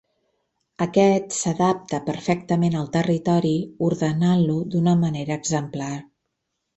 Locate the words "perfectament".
2.07-2.77